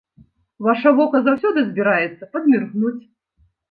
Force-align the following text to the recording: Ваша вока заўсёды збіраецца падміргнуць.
Ваша 0.67 0.93
вока 1.01 1.23
заўсёды 1.29 1.59
збіраецца 1.69 2.33
падміргнуць. 2.35 2.97